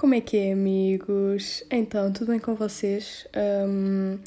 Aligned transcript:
Como 0.00 0.14
é 0.14 0.20
que 0.22 0.38
é, 0.38 0.52
amigos? 0.54 1.62
Então, 1.70 2.10
tudo 2.10 2.30
bem 2.30 2.40
com 2.40 2.54
vocês? 2.54 3.28
Um, 3.36 4.18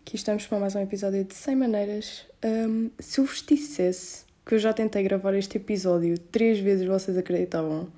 aqui 0.00 0.16
estamos 0.16 0.46
para 0.46 0.58
mais 0.58 0.74
um 0.74 0.80
episódio 0.80 1.22
de 1.22 1.34
100 1.34 1.54
Maneiras. 1.54 2.24
Um, 2.42 2.88
se 2.98 3.20
eu 3.20 3.26
vos 3.26 3.44
dissesse 3.46 4.24
que 4.46 4.54
eu 4.54 4.58
já 4.58 4.72
tentei 4.72 5.02
gravar 5.02 5.34
este 5.34 5.58
episódio 5.58 6.18
três 6.18 6.60
vezes, 6.60 6.86
vocês 6.86 7.14
acreditavam? 7.18 7.88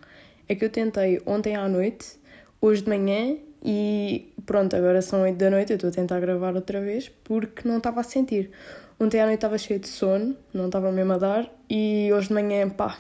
É 0.48 0.56
que 0.56 0.64
eu 0.64 0.70
tentei 0.70 1.22
ontem 1.24 1.54
à 1.54 1.68
noite, 1.68 2.18
hoje 2.60 2.82
de 2.82 2.88
manhã 2.88 3.36
e 3.64 4.32
pronto, 4.44 4.74
agora 4.74 5.00
são 5.00 5.22
8 5.22 5.36
da 5.36 5.50
noite, 5.50 5.70
eu 5.70 5.76
estou 5.76 5.90
a 5.90 5.92
tentar 5.92 6.18
gravar 6.18 6.56
outra 6.56 6.80
vez 6.80 7.12
porque 7.22 7.68
não 7.68 7.78
estava 7.78 8.00
a 8.00 8.02
sentir. 8.02 8.50
Ontem 8.98 9.20
à 9.20 9.24
noite 9.24 9.36
estava 9.36 9.56
cheio 9.56 9.78
de 9.78 9.86
sono, 9.86 10.36
não 10.52 10.66
estava 10.66 10.90
mesmo 10.90 11.12
a 11.12 11.18
dar 11.18 11.48
e 11.70 12.10
hoje 12.12 12.26
de 12.26 12.34
manhã, 12.34 12.68
pá, 12.68 12.98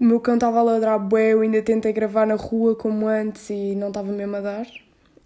o 0.00 0.04
meu 0.04 0.18
cão 0.18 0.34
estava 0.34 0.60
a 0.60 0.62
ladrar 0.62 0.98
bué, 0.98 1.34
eu 1.34 1.42
ainda 1.42 1.60
tentei 1.60 1.92
gravar 1.92 2.26
na 2.26 2.34
rua 2.34 2.74
como 2.74 3.06
antes 3.06 3.50
e 3.50 3.74
não 3.74 3.88
estava 3.88 4.10
mesmo 4.10 4.34
a 4.36 4.40
dar. 4.40 4.66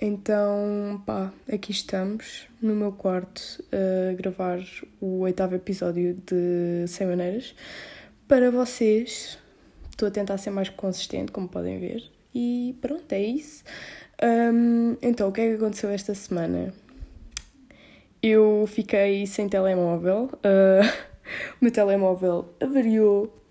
Então, 0.01 1.01
pá, 1.07 1.33
aqui 1.51 1.71
estamos 1.71 2.49
no 2.61 2.75
meu 2.75 2.91
quarto 2.91 3.65
a 3.71 4.13
gravar 4.15 4.59
o 5.01 5.21
oitavo 5.21 5.55
episódio 5.55 6.15
de 6.27 6.89
100 6.89 7.07
Maneiras. 7.07 7.55
Para 8.27 8.51
vocês, 8.51 9.39
estou 9.89 10.09
a 10.09 10.11
tentar 10.11 10.39
ser 10.39 10.51
mais 10.51 10.69
consistente, 10.69 11.31
como 11.31 11.49
podem 11.49 11.79
ver. 11.79 12.03
E 12.35 12.77
pronto, 12.81 13.13
é 13.13 13.23
isso. 13.23 13.63
Um, 14.21 14.97
então, 15.01 15.29
o 15.29 15.33
que 15.33 15.41
é 15.41 15.51
que 15.51 15.55
aconteceu 15.55 15.91
esta 15.91 16.17
semana? 16.17 16.75
Eu 18.21 18.65
fiquei 18.67 19.25
sem 19.29 19.49
telemóvel. 19.49 20.31
Uh, 20.35 20.85
o 21.61 21.65
meu 21.65 21.71
telemóvel 21.71 22.53
avariou 22.61 23.44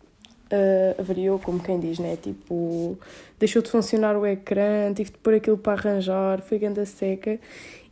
uh, 0.54 1.02
avariou, 1.02 1.40
como 1.40 1.60
quem 1.60 1.80
diz, 1.80 1.98
né? 2.00 2.16
Tipo, 2.16 2.98
deixou 3.40 3.62
de 3.62 3.70
funcionar 3.70 4.16
o 4.16 4.26
ecrã, 4.26 4.94
tive 4.94 5.12
de 5.12 5.18
pôr 5.18 5.34
aquilo 5.34 5.58
para 5.58 5.74
arranjar, 5.74 6.42
foi 6.42 6.60
ganda 6.60 6.86
seca 6.86 7.40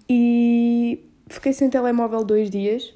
e 0.08 1.04
fiquei 1.28 1.54
sem 1.54 1.70
telemóvel 1.70 2.24
dois 2.24 2.50
dias. 2.50 2.94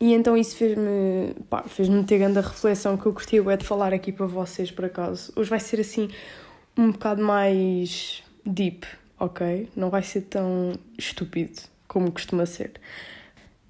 E 0.00 0.12
então 0.12 0.36
isso 0.36 0.56
fez-me, 0.56 1.34
pá, 1.48 1.62
fez-me 1.62 2.02
ter 2.04 2.18
grande 2.18 2.40
reflexão 2.40 2.96
que 2.96 3.06
eu 3.06 3.12
curti 3.12 3.38
é 3.38 3.56
de 3.56 3.64
falar 3.64 3.94
aqui 3.94 4.12
para 4.12 4.26
vocês, 4.26 4.70
por 4.70 4.84
acaso. 4.84 5.32
Hoje 5.36 5.48
vai 5.48 5.60
ser 5.60 5.80
assim 5.80 6.10
um 6.76 6.90
bocado 6.90 7.22
mais 7.22 8.22
deep, 8.44 8.86
ok? 9.18 9.68
Não 9.76 9.88
vai 9.88 10.02
ser 10.02 10.22
tão 10.22 10.72
estúpido 10.98 11.62
como 11.86 12.10
costuma 12.10 12.44
ser. 12.44 12.72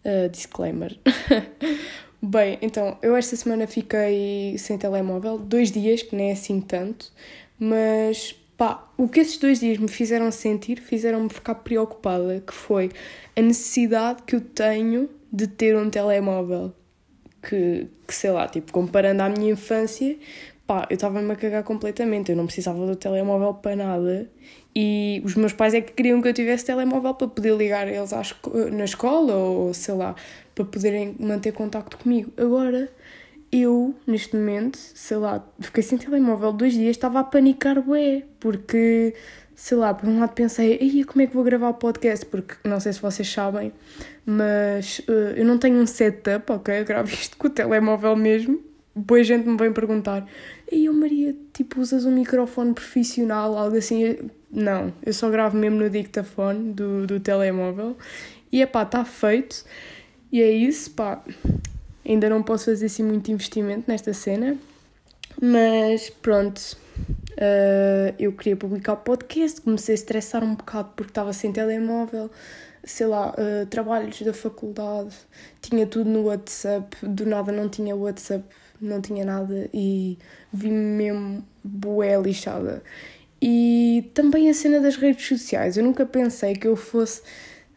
Uh, 0.04 0.28
disclaimer. 0.28 0.98
Bem, 2.26 2.58
então, 2.62 2.96
eu 3.02 3.14
esta 3.14 3.36
semana 3.36 3.66
fiquei 3.66 4.56
sem 4.56 4.78
telemóvel, 4.78 5.36
dois 5.36 5.70
dias, 5.70 6.02
que 6.02 6.16
nem 6.16 6.30
é 6.30 6.32
assim 6.32 6.58
tanto, 6.58 7.12
mas 7.58 8.34
pá, 8.56 8.90
o 8.96 9.06
que 9.06 9.20
esses 9.20 9.36
dois 9.36 9.60
dias 9.60 9.76
me 9.76 9.88
fizeram 9.88 10.30
sentir, 10.30 10.80
fizeram-me 10.80 11.28
ficar 11.28 11.56
preocupada, 11.56 12.40
que 12.40 12.54
foi 12.54 12.90
a 13.36 13.42
necessidade 13.42 14.22
que 14.22 14.36
eu 14.36 14.40
tenho 14.40 15.10
de 15.30 15.46
ter 15.46 15.76
um 15.76 15.90
telemóvel. 15.90 16.72
Que, 17.42 17.88
que 18.08 18.14
sei 18.14 18.30
lá, 18.30 18.48
tipo, 18.48 18.72
comparando 18.72 19.20
à 19.20 19.28
minha 19.28 19.52
infância, 19.52 20.16
pá, 20.66 20.86
eu 20.90 20.94
estava-me 20.94 21.30
a 21.30 21.36
cagar 21.36 21.62
completamente, 21.62 22.30
eu 22.30 22.36
não 22.36 22.46
precisava 22.46 22.86
do 22.86 22.96
telemóvel 22.96 23.54
para 23.54 23.76
nada 23.76 24.30
e 24.74 25.22
os 25.24 25.34
meus 25.34 25.52
pais 25.52 25.74
é 25.74 25.80
que 25.80 25.92
queriam 25.92 26.20
que 26.22 26.28
eu 26.28 26.32
tivesse 26.32 26.64
telemóvel 26.64 27.14
para 27.14 27.28
poder 27.28 27.54
ligar 27.54 27.86
eles 27.86 28.12
na 28.72 28.84
escola 28.84 29.34
ou 29.34 29.74
sei 29.74 29.94
lá, 29.94 30.14
para 30.54 30.64
poderem 30.64 31.14
manter 31.18 31.52
contacto 31.52 31.98
comigo. 31.98 32.32
Agora, 32.36 32.90
eu, 33.52 33.94
neste 34.06 34.34
momento, 34.34 34.76
sei 34.76 35.16
lá, 35.16 35.46
fiquei 35.60 35.82
sem 35.82 35.98
telemóvel 35.98 36.52
dois 36.52 36.72
dias, 36.72 36.96
estava 36.96 37.20
a 37.20 37.24
panicar 37.24 37.80
bué, 37.80 38.24
porque, 38.40 39.14
sei 39.54 39.76
lá, 39.76 39.94
por 39.94 40.08
um 40.08 40.18
lado 40.18 40.32
pensei, 40.32 40.78
aí 40.80 41.04
como 41.04 41.22
é 41.22 41.26
que 41.26 41.34
vou 41.34 41.44
gravar 41.44 41.68
o 41.68 41.74
podcast? 41.74 42.26
Porque 42.26 42.56
não 42.64 42.80
sei 42.80 42.92
se 42.92 43.00
vocês 43.00 43.30
sabem, 43.30 43.72
mas 44.26 45.00
uh, 45.00 45.36
eu 45.36 45.44
não 45.44 45.58
tenho 45.58 45.76
um 45.76 45.86
setup, 45.86 46.50
ok? 46.50 46.80
Eu 46.80 46.84
gravo 46.84 47.10
isto 47.10 47.36
com 47.36 47.46
o 47.46 47.50
telemóvel 47.50 48.16
mesmo. 48.16 48.73
Boa 48.96 49.24
gente 49.24 49.48
me 49.48 49.56
vem 49.56 49.72
perguntar, 49.72 50.24
e 50.70 50.84
eu 50.84 50.92
Maria, 50.92 51.34
tipo, 51.52 51.80
usas 51.80 52.04
um 52.04 52.12
microfone 52.12 52.72
profissional, 52.74 53.56
algo 53.58 53.76
assim? 53.76 54.30
Não, 54.50 54.92
eu 55.04 55.12
só 55.12 55.28
gravo 55.30 55.56
mesmo 55.56 55.78
no 55.78 55.90
dictafone 55.90 56.72
do, 56.72 57.04
do 57.04 57.18
telemóvel. 57.18 57.96
E 58.52 58.62
é 58.62 58.66
pá, 58.66 58.84
está 58.84 59.04
feito. 59.04 59.64
E 60.30 60.40
é 60.40 60.48
isso, 60.48 60.92
pá. 60.92 61.24
Ainda 62.06 62.28
não 62.28 62.40
posso 62.40 62.66
fazer 62.66 62.86
assim 62.86 63.02
muito 63.02 63.32
investimento 63.32 63.84
nesta 63.88 64.12
cena, 64.12 64.56
mas 65.42 66.08
pronto. 66.10 66.76
Uh, 67.32 68.14
eu 68.16 68.32
queria 68.32 68.56
publicar 68.56 68.94
podcast, 68.94 69.60
comecei 69.60 69.94
a 69.94 69.96
estressar 69.96 70.44
um 70.44 70.54
bocado 70.54 70.90
porque 70.94 71.10
estava 71.10 71.32
sem 71.32 71.52
telemóvel, 71.52 72.30
sei 72.84 73.06
lá, 73.06 73.30
uh, 73.32 73.66
trabalhos 73.66 74.22
da 74.22 74.32
faculdade, 74.32 75.16
tinha 75.60 75.84
tudo 75.84 76.08
no 76.08 76.26
WhatsApp, 76.26 76.96
do 77.02 77.26
nada 77.26 77.50
não 77.50 77.68
tinha 77.68 77.96
WhatsApp, 77.96 78.44
não 78.84 79.00
tinha 79.00 79.24
nada 79.24 79.68
e 79.72 80.18
vi-me 80.52 80.76
mesmo 80.76 81.44
bué 81.62 82.20
lixada. 82.20 82.82
E 83.40 84.10
também 84.14 84.48
a 84.48 84.54
cena 84.54 84.80
das 84.80 84.96
redes 84.96 85.26
sociais, 85.26 85.76
eu 85.76 85.84
nunca 85.84 86.06
pensei 86.06 86.54
que 86.54 86.66
eu 86.66 86.76
fosse 86.76 87.22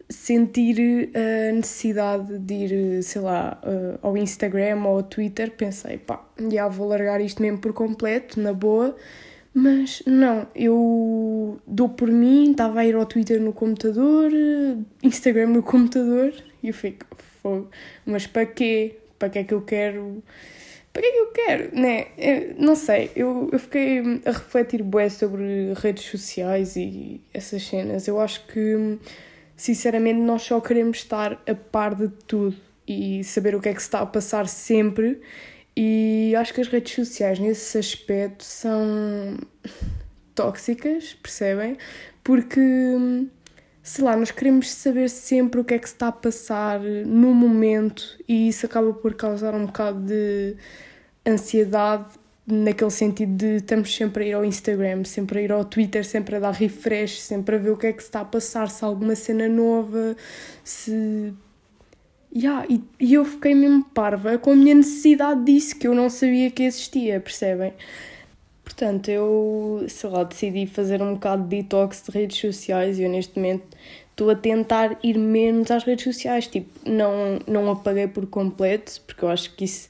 sentir 0.09 1.09
a 1.13 1.51
necessidade 1.51 2.39
de 2.39 2.53
ir, 2.53 3.03
sei 3.03 3.21
lá, 3.21 3.59
eh, 3.63 3.97
ao 4.01 4.15
Instagram 4.15 4.83
ou 4.85 4.97
ao 4.97 5.03
Twitter, 5.03 5.51
pensei, 5.51 5.97
pá, 5.97 6.25
já 6.49 6.67
vou 6.67 6.87
largar 6.87 7.19
isto 7.19 7.41
mesmo 7.41 7.57
por 7.57 7.73
completo, 7.73 8.39
na 8.39 8.53
boa, 8.53 8.95
mas 9.53 10.01
não, 10.05 10.47
eu 10.55 11.59
dou 11.67 11.89
por 11.89 12.09
mim, 12.09 12.51
estava 12.51 12.79
a 12.79 12.85
ir 12.85 12.95
ao 12.95 13.05
Twitter 13.05 13.41
no 13.41 13.51
computador, 13.51 14.31
Instagram 15.03 15.47
no 15.47 15.63
computador, 15.63 16.31
e 16.63 16.69
eu 16.69 16.73
fico, 16.73 17.05
fogo, 17.41 17.69
mas 18.05 18.25
para 18.25 18.45
quê? 18.45 18.97
Para 19.19 19.29
que 19.29 19.39
é 19.39 19.43
que 19.43 19.53
eu 19.53 19.61
quero? 19.61 20.23
Para 20.97 21.03
que 21.03 21.07
é 21.09 21.11
que 21.11 21.19
eu 21.19 21.27
quero? 21.27 21.79
Né? 21.79 22.07
Eu, 22.17 22.55
não 22.57 22.75
sei, 22.75 23.11
eu, 23.15 23.49
eu 23.51 23.59
fiquei 23.59 23.99
a 24.25 24.31
refletir 24.31 24.81
bué 24.81 25.09
sobre 25.09 25.71
redes 25.75 26.05
sociais 26.05 26.75
e 26.75 27.21
essas 27.31 27.61
cenas. 27.61 28.07
Eu 28.07 28.19
acho 28.19 28.47
que 28.47 28.97
sinceramente, 29.55 30.19
nós 30.19 30.41
só 30.41 30.59
queremos 30.59 30.97
estar 30.97 31.33
a 31.47 31.53
par 31.53 31.93
de 31.93 32.07
tudo 32.25 32.57
e 32.87 33.23
saber 33.23 33.53
o 33.53 33.61
que 33.61 33.69
é 33.69 33.75
que 33.75 33.79
se 33.79 33.87
está 33.87 33.99
a 33.99 34.07
passar 34.07 34.47
sempre. 34.47 35.21
E 35.75 36.33
acho 36.35 36.51
que 36.51 36.61
as 36.61 36.67
redes 36.67 36.95
sociais, 36.95 37.37
nesse 37.37 37.77
aspecto, 37.77 38.43
são 38.43 39.37
tóxicas, 40.33 41.13
percebem? 41.21 41.77
Porque, 42.23 42.59
sei 43.87 44.03
lá, 44.03 44.17
nós 44.17 44.31
queremos 44.31 44.69
saber 44.69 45.09
sempre 45.09 45.61
o 45.61 45.63
que 45.63 45.73
é 45.73 45.79
que 45.79 45.87
se 45.87 45.95
está 45.95 46.09
a 46.09 46.11
passar 46.11 46.81
no 46.81 47.33
momento 47.33 48.17
e 48.27 48.49
isso 48.49 48.65
acaba 48.65 48.91
por 48.91 49.13
causar 49.13 49.55
um 49.55 49.65
bocado 49.65 50.01
de 50.01 50.57
ansiedade 51.25 52.05
naquele 52.45 52.91
sentido 52.91 53.37
de 53.37 53.55
estamos 53.55 53.95
sempre 53.95 54.25
a 54.25 54.27
ir 54.27 54.33
ao 54.33 54.43
Instagram, 54.43 55.05
sempre 55.05 55.39
a 55.39 55.41
ir 55.41 55.51
ao 55.53 55.63
Twitter, 55.63 56.03
sempre 56.03 56.35
a 56.35 56.39
dar 56.39 56.51
refresh, 56.51 57.21
sempre 57.21 57.55
a 57.55 57.59
ver 57.59 57.69
o 57.69 57.77
que 57.77 57.87
é 57.87 57.93
que 57.93 58.01
se 58.01 58.09
está 58.09 58.19
a 58.21 58.25
passar, 58.25 58.69
se 58.69 58.83
há 58.83 58.87
alguma 58.89 59.15
cena 59.15 59.47
nova, 59.47 60.17
se. 60.65 61.33
Yeah, 62.35 62.65
e, 62.69 62.83
e 62.99 63.13
eu 63.13 63.23
fiquei 63.23 63.55
mesmo 63.55 63.85
parva 63.85 64.37
com 64.37 64.51
a 64.51 64.55
minha 64.55 64.75
necessidade 64.75 65.45
disso, 65.45 65.79
que 65.79 65.87
eu 65.87 65.95
não 65.95 66.09
sabia 66.09 66.51
que 66.51 66.63
existia, 66.63 67.21
percebem? 67.21 67.73
Portanto, 68.67 69.07
eu, 69.07 69.85
sei 69.87 70.09
lá, 70.09 70.25
decidi 70.25 70.67
fazer 70.67 71.01
um 71.01 71.13
bocado 71.13 71.43
de 71.43 71.61
detox 71.61 72.03
de 72.03 72.11
redes 72.11 72.37
sociais 72.37 72.99
e 72.99 73.03
eu 73.03 73.09
neste 73.09 73.39
momento 73.39 73.65
estou 74.11 74.29
a 74.29 74.35
tentar 74.35 74.99
ir 75.01 75.17
menos 75.17 75.71
às 75.71 75.85
redes 75.85 76.03
sociais. 76.03 76.47
Tipo, 76.47 76.69
não, 76.85 77.39
não 77.47 77.71
apaguei 77.71 78.07
por 78.07 78.27
completo, 78.27 79.01
porque 79.07 79.23
eu 79.23 79.29
acho 79.29 79.55
que 79.55 79.63
isso 79.63 79.87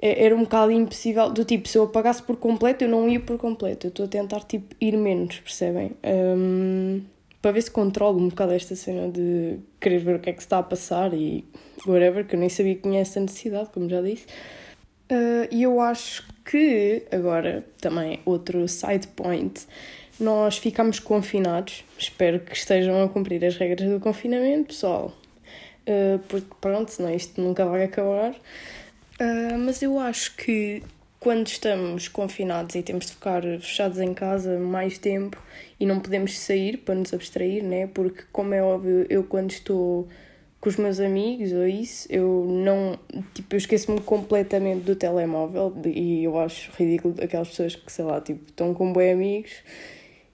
é, 0.00 0.24
era 0.24 0.34
um 0.34 0.40
bocado 0.40 0.72
impossível. 0.72 1.30
Do 1.30 1.44
tipo, 1.44 1.68
se 1.68 1.78
eu 1.78 1.84
apagasse 1.84 2.20
por 2.24 2.36
completo, 2.36 2.82
eu 2.82 2.88
não 2.88 3.08
ia 3.08 3.20
por 3.20 3.38
completo. 3.38 3.86
Eu 3.86 3.90
estou 3.90 4.06
a 4.06 4.08
tentar 4.08 4.40
tipo, 4.40 4.74
ir 4.80 4.96
menos, 4.96 5.38
percebem? 5.38 5.92
Um, 6.04 7.02
para 7.40 7.52
ver 7.52 7.62
se 7.62 7.70
controlo 7.70 8.18
um 8.18 8.28
bocado 8.30 8.52
esta 8.52 8.74
cena 8.74 9.08
de 9.08 9.60
querer 9.80 10.00
ver 10.00 10.16
o 10.16 10.18
que 10.18 10.28
é 10.28 10.32
que 10.32 10.40
se 10.40 10.46
está 10.46 10.58
a 10.58 10.62
passar 10.62 11.14
e 11.14 11.44
whatever, 11.86 12.26
que 12.26 12.34
eu 12.34 12.40
nem 12.40 12.48
sabia 12.48 12.74
que 12.74 12.82
tinha 12.82 13.00
essa 13.00 13.20
necessidade, 13.20 13.70
como 13.70 13.88
já 13.88 14.02
disse. 14.02 14.26
Uh, 15.08 15.46
e 15.52 15.62
eu 15.62 15.80
acho 15.80 16.31
que, 16.44 17.02
agora 17.10 17.64
também 17.80 18.20
outro 18.24 18.66
side 18.68 19.06
point, 19.08 19.66
nós 20.18 20.58
ficamos 20.58 20.98
confinados. 20.98 21.84
Espero 21.98 22.40
que 22.40 22.54
estejam 22.54 23.02
a 23.02 23.08
cumprir 23.08 23.44
as 23.44 23.56
regras 23.56 23.88
do 23.88 24.00
confinamento, 24.00 24.68
pessoal. 24.68 25.12
Uh, 25.86 26.18
porque 26.28 26.54
pronto, 26.60 26.90
senão 26.90 27.14
isto 27.14 27.40
nunca 27.40 27.64
vai 27.66 27.84
acabar. 27.84 28.32
Uh, 28.32 29.58
mas 29.58 29.82
eu 29.82 29.98
acho 29.98 30.36
que 30.36 30.82
quando 31.18 31.46
estamos 31.46 32.08
confinados 32.08 32.74
e 32.74 32.82
temos 32.82 33.06
de 33.06 33.12
ficar 33.12 33.42
fechados 33.42 33.98
em 33.98 34.12
casa 34.12 34.58
mais 34.58 34.98
tempo 34.98 35.40
e 35.78 35.86
não 35.86 36.00
podemos 36.00 36.38
sair 36.38 36.78
para 36.78 36.96
nos 36.96 37.14
abstrair, 37.14 37.62
né? 37.62 37.86
Porque, 37.86 38.24
como 38.32 38.54
é 38.54 38.62
óbvio, 38.62 39.06
eu 39.08 39.22
quando 39.22 39.50
estou 39.50 40.08
com 40.62 40.68
os 40.68 40.76
meus 40.76 41.00
amigos 41.00 41.52
ou 41.52 41.66
isso, 41.66 42.06
eu 42.08 42.46
não. 42.48 42.96
Tipo, 43.34 43.56
eu 43.56 43.58
esqueço-me 43.58 44.00
completamente 44.00 44.84
do 44.84 44.94
telemóvel 44.94 45.74
e 45.84 46.22
eu 46.22 46.38
acho 46.38 46.70
ridículo 46.78 47.16
aquelas 47.20 47.48
pessoas 47.48 47.74
que, 47.74 47.90
sei 47.90 48.04
lá, 48.04 48.20
tipo, 48.20 48.44
estão 48.46 48.72
com 48.72 48.92
bem 48.92 49.10
amigos 49.10 49.50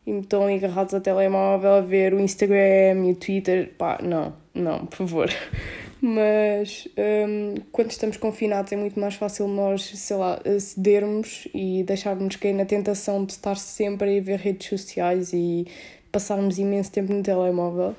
e 0.06 0.10
estão 0.10 0.46
agarrados 0.46 0.92
ao 0.92 1.00
telemóvel 1.00 1.72
a 1.72 1.80
ver 1.80 2.12
o 2.12 2.20
Instagram 2.20 3.06
e 3.06 3.12
o 3.12 3.14
Twitter. 3.14 3.72
Pá, 3.78 3.98
não, 4.02 4.34
não, 4.52 4.84
por 4.84 4.96
favor. 4.96 5.30
Mas 5.98 6.86
um, 7.26 7.54
quando 7.72 7.90
estamos 7.90 8.18
confinados 8.18 8.70
é 8.70 8.76
muito 8.76 9.00
mais 9.00 9.14
fácil 9.14 9.48
nós, 9.48 9.82
sei 9.82 10.16
lá, 10.16 10.38
cedermos 10.60 11.48
e 11.54 11.82
deixarmos 11.84 12.36
cair 12.36 12.52
na 12.52 12.66
tentação 12.66 13.24
de 13.24 13.32
estar 13.32 13.56
sempre 13.56 14.18
a 14.18 14.20
ver 14.20 14.40
redes 14.40 14.68
sociais 14.68 15.32
e 15.32 15.66
passarmos 16.12 16.58
imenso 16.58 16.92
tempo 16.92 17.14
no 17.14 17.22
telemóvel. 17.22 17.96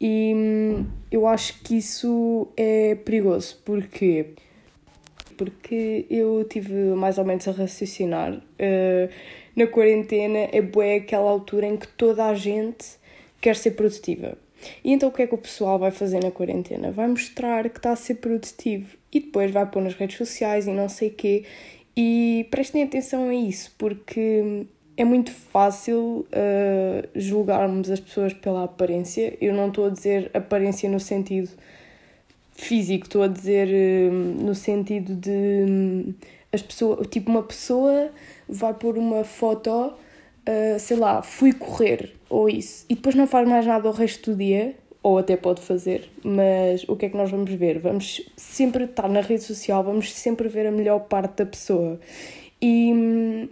E 0.00 0.32
hum, 0.34 0.86
eu 1.10 1.26
acho 1.26 1.60
que 1.62 1.76
isso 1.78 2.48
é 2.56 2.94
perigoso. 2.94 3.60
Porquê? 3.64 4.34
Porque 5.36 6.06
eu 6.10 6.44
tive 6.48 6.74
mais 6.94 7.18
ou 7.18 7.24
menos 7.24 7.46
a 7.48 7.52
raciocinar. 7.52 8.34
Uh, 8.34 9.08
na 9.56 9.66
quarentena 9.66 10.48
é 10.52 10.62
boa 10.62 10.96
aquela 10.96 11.30
altura 11.30 11.66
em 11.66 11.76
que 11.76 11.88
toda 11.88 12.26
a 12.26 12.34
gente 12.34 12.98
quer 13.40 13.56
ser 13.56 13.72
produtiva 13.72 14.36
e 14.84 14.92
então 14.92 15.08
o 15.08 15.12
que 15.12 15.22
é 15.22 15.26
que 15.26 15.34
o 15.34 15.38
pessoal 15.38 15.78
vai 15.78 15.90
fazer 15.90 16.22
na 16.22 16.30
quarentena? 16.30 16.90
Vai 16.90 17.08
mostrar 17.08 17.68
que 17.68 17.78
está 17.78 17.92
a 17.92 17.96
ser 17.96 18.16
produtivo 18.16 18.96
e 19.12 19.20
depois 19.20 19.50
vai 19.50 19.66
pôr 19.66 19.82
nas 19.82 19.94
redes 19.94 20.16
sociais 20.16 20.66
e 20.66 20.70
não 20.70 20.88
sei 20.88 21.10
quê. 21.10 21.44
E 21.96 22.46
prestem 22.50 22.82
atenção 22.82 23.28
a 23.28 23.34
isso, 23.34 23.74
porque 23.76 24.66
é 24.98 25.04
muito 25.04 25.30
fácil 25.30 26.26
uh, 26.26 27.08
julgarmos 27.14 27.88
as 27.88 28.00
pessoas 28.00 28.32
pela 28.32 28.64
aparência. 28.64 29.38
Eu 29.40 29.54
não 29.54 29.68
estou 29.68 29.86
a 29.86 29.90
dizer 29.90 30.28
aparência 30.34 30.90
no 30.90 30.98
sentido 30.98 31.48
físico, 32.52 33.04
estou 33.04 33.22
a 33.22 33.28
dizer 33.28 33.68
uh, 33.68 34.12
no 34.12 34.56
sentido 34.56 35.14
de 35.14 35.30
um, 35.30 36.12
as 36.52 36.62
pessoas, 36.62 37.06
tipo 37.06 37.30
uma 37.30 37.44
pessoa 37.44 38.10
vai 38.48 38.74
pôr 38.74 38.98
uma 38.98 39.22
foto 39.22 39.70
uh, 39.70 40.78
sei 40.80 40.96
lá, 40.96 41.22
fui 41.22 41.52
correr 41.52 42.16
ou 42.28 42.48
isso, 42.48 42.84
e 42.88 42.96
depois 42.96 43.14
não 43.14 43.28
faz 43.28 43.48
mais 43.48 43.64
nada 43.64 43.88
o 43.88 43.92
resto 43.92 44.32
do 44.32 44.36
dia, 44.36 44.74
ou 45.00 45.16
até 45.16 45.36
pode 45.36 45.60
fazer, 45.60 46.10
mas 46.24 46.84
o 46.88 46.96
que 46.96 47.06
é 47.06 47.08
que 47.08 47.16
nós 47.16 47.30
vamos 47.30 47.52
ver? 47.52 47.78
Vamos 47.78 48.20
sempre 48.36 48.82
estar 48.82 49.08
na 49.08 49.20
rede 49.20 49.44
social, 49.44 49.84
vamos 49.84 50.12
sempre 50.12 50.48
ver 50.48 50.66
a 50.66 50.72
melhor 50.72 50.98
parte 51.00 51.36
da 51.36 51.46
pessoa. 51.46 52.00
E 52.60 53.48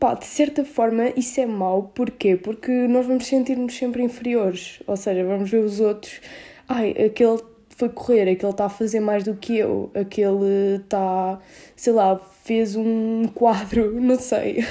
pá, 0.00 0.14
de 0.14 0.24
certa 0.24 0.64
forma 0.64 1.12
isso 1.16 1.40
é 1.40 1.46
mau, 1.46 1.92
porquê? 1.94 2.34
Porque 2.34 2.70
nós 2.88 3.06
vamos 3.06 3.26
sentir-nos 3.26 3.76
sempre 3.76 4.02
inferiores, 4.02 4.82
ou 4.86 4.96
seja, 4.96 5.22
vamos 5.24 5.50
ver 5.50 5.58
os 5.58 5.78
outros, 5.78 6.20
ai, 6.66 6.92
aquele 6.92 7.38
foi 7.68 7.88
correr, 7.90 8.28
aquele 8.30 8.52
está 8.52 8.66
a 8.66 8.68
fazer 8.68 9.00
mais 9.00 9.24
do 9.24 9.34
que 9.34 9.56
eu, 9.58 9.90
aquele 9.94 10.76
está, 10.82 11.38
sei 11.76 11.92
lá, 11.92 12.18
fez 12.44 12.76
um 12.76 13.24
quadro, 13.34 14.00
não 14.00 14.18
sei. 14.18 14.64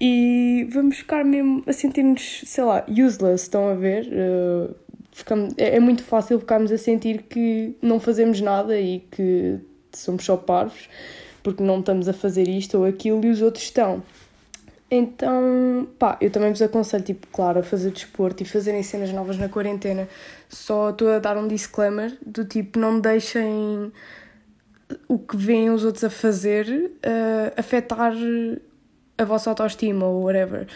E 0.00 0.66
vamos 0.70 0.98
ficar 0.98 1.24
mesmo 1.24 1.62
a 1.66 1.72
sentir-nos, 1.72 2.42
sei 2.46 2.64
lá, 2.64 2.84
useless, 2.88 3.42
estão 3.42 3.68
a 3.68 3.74
ver? 3.74 4.06
Uh, 4.06 4.74
ficamos, 5.12 5.54
é, 5.58 5.76
é 5.76 5.80
muito 5.80 6.02
fácil 6.02 6.38
ficarmos 6.38 6.72
a 6.72 6.78
sentir 6.78 7.22
que 7.22 7.74
não 7.82 8.00
fazemos 8.00 8.40
nada 8.40 8.78
e 8.78 9.00
que 9.10 9.58
somos 9.92 10.24
só 10.24 10.36
parvos 10.36 10.88
porque 11.42 11.62
não 11.62 11.78
estamos 11.78 12.08
a 12.08 12.12
fazer 12.12 12.48
isto 12.48 12.78
ou 12.78 12.84
aquilo 12.84 13.24
e 13.24 13.30
os 13.30 13.40
outros 13.40 13.64
estão. 13.64 14.02
Então, 14.88 15.88
pá, 15.98 16.16
eu 16.20 16.30
também 16.30 16.50
vos 16.50 16.62
aconselho, 16.62 17.02
tipo, 17.02 17.26
claro, 17.28 17.58
a 17.58 17.62
fazer 17.62 17.90
desporto 17.90 18.42
e 18.42 18.46
fazerem 18.46 18.82
cenas 18.82 19.12
novas 19.12 19.36
na 19.36 19.48
quarentena. 19.48 20.08
Só 20.48 20.90
estou 20.90 21.10
a 21.10 21.18
dar 21.18 21.36
um 21.36 21.48
disclaimer 21.48 22.16
do 22.24 22.44
tipo, 22.44 22.78
não 22.78 23.00
deixem 23.00 23.92
o 25.08 25.18
que 25.18 25.36
veem 25.36 25.70
os 25.70 25.84
outros 25.84 26.04
a 26.04 26.10
fazer 26.10 26.68
uh, 26.68 27.52
afetar 27.56 28.12
a 29.18 29.24
vossa 29.24 29.50
autoestima 29.50 30.06
ou 30.06 30.24
whatever. 30.24 30.68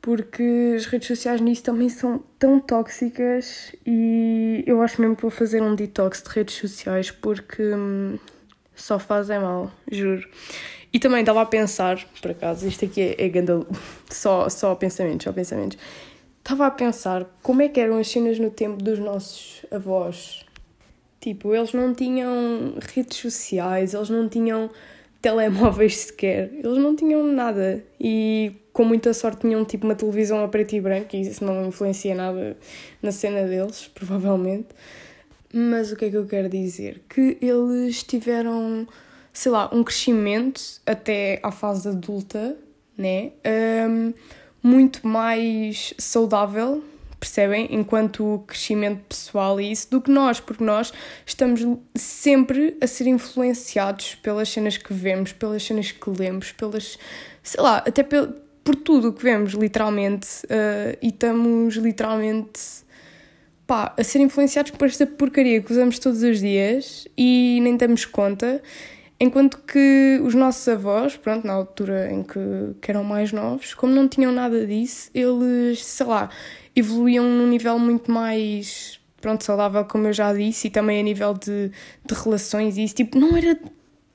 Porque 0.00 0.74
as 0.76 0.86
redes 0.86 1.08
sociais 1.08 1.40
nisso 1.40 1.62
também 1.62 1.88
são 1.88 2.22
tão 2.38 2.60
tóxicas 2.60 3.74
e 3.86 4.62
eu 4.66 4.82
acho 4.82 5.00
mesmo 5.00 5.16
que 5.16 5.22
vou 5.22 5.30
fazer 5.30 5.62
um 5.62 5.74
detox 5.74 6.22
de 6.22 6.28
redes 6.28 6.56
sociais 6.56 7.10
porque 7.10 7.62
hum, 7.74 8.18
só 8.74 8.98
fazem 8.98 9.38
mal, 9.38 9.72
juro. 9.90 10.28
E 10.94 10.98
também 11.00 11.20
estava 11.20 11.42
a 11.42 11.46
pensar, 11.46 11.98
por 12.22 12.30
acaso, 12.30 12.68
isto 12.68 12.84
aqui 12.84 13.00
é, 13.00 13.26
é 13.26 13.32
só, 14.08 14.48
só 14.48 14.76
pensamentos, 14.76 15.24
só 15.24 15.32
pensamentos. 15.32 15.76
Estava 16.38 16.68
a 16.68 16.70
pensar 16.70 17.26
como 17.42 17.62
é 17.62 17.68
que 17.68 17.80
eram 17.80 17.98
as 17.98 18.06
cenas 18.06 18.38
no 18.38 18.48
tempo 18.48 18.80
dos 18.80 19.00
nossos 19.00 19.66
avós. 19.72 20.46
Tipo, 21.20 21.52
eles 21.52 21.72
não 21.72 21.92
tinham 21.92 22.74
redes 22.94 23.18
sociais, 23.18 23.92
eles 23.92 24.08
não 24.08 24.28
tinham 24.28 24.70
telemóveis 25.20 25.96
sequer, 25.96 26.52
eles 26.52 26.78
não 26.78 26.94
tinham 26.94 27.24
nada. 27.24 27.82
E 27.98 28.52
com 28.72 28.84
muita 28.84 29.12
sorte 29.12 29.40
tinham 29.40 29.64
tipo 29.64 29.86
uma 29.86 29.96
televisão 29.96 30.44
a 30.44 30.48
preto 30.48 30.76
e 30.76 30.80
branco, 30.80 31.16
e 31.16 31.22
isso 31.22 31.44
não 31.44 31.66
influencia 31.66 32.14
nada 32.14 32.56
na 33.02 33.10
cena 33.10 33.48
deles, 33.48 33.90
provavelmente. 33.92 34.68
Mas 35.52 35.90
o 35.90 35.96
que 35.96 36.04
é 36.04 36.10
que 36.10 36.16
eu 36.16 36.26
quero 36.26 36.48
dizer? 36.48 37.02
Que 37.08 37.36
eles 37.40 38.04
tiveram 38.04 38.86
sei 39.34 39.50
lá, 39.50 39.68
um 39.72 39.82
crescimento 39.82 40.62
até 40.86 41.40
à 41.42 41.50
fase 41.50 41.88
adulta, 41.88 42.56
né? 42.96 43.32
Um, 43.90 44.14
muito 44.62 45.06
mais 45.06 45.92
saudável, 45.98 46.82
percebem? 47.18 47.66
Enquanto 47.70 48.44
crescimento 48.46 49.02
pessoal 49.08 49.60
e 49.60 49.72
isso, 49.72 49.90
do 49.90 50.00
que 50.00 50.10
nós, 50.10 50.38
porque 50.38 50.62
nós 50.62 50.92
estamos 51.26 51.66
sempre 51.96 52.76
a 52.80 52.86
ser 52.86 53.08
influenciados 53.08 54.14
pelas 54.14 54.48
cenas 54.48 54.76
que 54.76 54.94
vemos, 54.94 55.32
pelas 55.32 55.64
cenas 55.64 55.90
que 55.90 56.10
lemos, 56.10 56.52
pelas, 56.52 56.96
sei 57.42 57.60
lá, 57.60 57.78
até 57.78 58.04
pel, 58.04 58.28
por 58.62 58.76
tudo 58.76 59.08
o 59.08 59.12
que 59.12 59.22
vemos, 59.22 59.52
literalmente, 59.52 60.28
uh, 60.44 60.96
e 61.02 61.08
estamos 61.08 61.74
literalmente 61.74 62.60
pá, 63.66 63.92
a 63.98 64.04
ser 64.04 64.20
influenciados 64.20 64.70
por 64.70 64.86
esta 64.86 65.06
porcaria 65.06 65.60
que 65.60 65.72
usamos 65.72 65.98
todos 65.98 66.22
os 66.22 66.38
dias 66.40 67.08
e 67.16 67.58
nem 67.62 67.76
damos 67.76 68.04
conta. 68.04 68.62
Enquanto 69.18 69.58
que 69.58 70.20
os 70.24 70.34
nossos 70.34 70.66
avós, 70.66 71.16
pronto, 71.16 71.46
na 71.46 71.52
altura 71.52 72.10
em 72.12 72.22
que, 72.22 72.38
que 72.80 72.90
eram 72.90 73.04
mais 73.04 73.32
novos, 73.32 73.72
como 73.72 73.94
não 73.94 74.08
tinham 74.08 74.32
nada 74.32 74.66
disso, 74.66 75.10
eles, 75.14 75.84
sei 75.84 76.06
lá, 76.06 76.28
evoluíam 76.74 77.24
num 77.24 77.46
nível 77.46 77.78
muito 77.78 78.10
mais, 78.10 79.00
pronto, 79.20 79.44
saudável, 79.44 79.84
como 79.84 80.08
eu 80.08 80.12
já 80.12 80.32
disse, 80.32 80.66
e 80.66 80.70
também 80.70 81.00
a 81.00 81.02
nível 81.02 81.32
de, 81.34 81.70
de 82.04 82.14
relações 82.14 82.76
e 82.76 82.84
isso, 82.84 82.96
tipo, 82.96 83.16
não 83.16 83.36
era 83.36 83.56